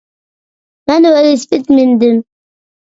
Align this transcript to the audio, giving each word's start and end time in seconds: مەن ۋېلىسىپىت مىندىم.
مەن 0.93 1.11
ۋېلىسىپىت 1.11 1.71
مىندىم. 1.79 2.21